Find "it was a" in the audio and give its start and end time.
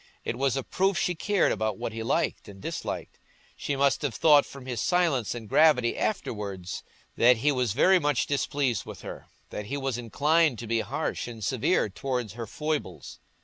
0.25-0.63